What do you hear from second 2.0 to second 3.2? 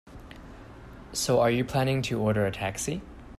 to order a taxi?